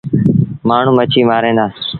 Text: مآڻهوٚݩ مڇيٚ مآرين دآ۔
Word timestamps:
مآڻهوٚݩ 0.67 0.97
مڇيٚ 0.97 1.27
مآرين 1.29 1.55
دآ۔ 1.57 1.65